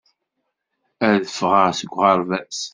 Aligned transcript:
Ad 1.09 1.23
ffɣeɣ 1.35 1.69
seg 1.79 1.91
uɣerbaz 1.95 2.59